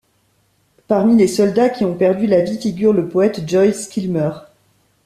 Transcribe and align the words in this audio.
Parmi 0.87 1.15
les 1.15 1.27
soldats 1.27 1.69
qui 1.69 1.85
ont 1.85 1.95
perdu 1.95 2.25
la 2.25 2.41
vie 2.41 2.57
figure 2.57 2.91
le 2.91 3.07
poète 3.07 3.47
Joyce 3.47 3.87
Kilmer. 3.87 4.31